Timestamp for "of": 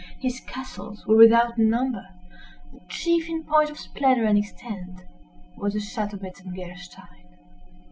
3.69-3.77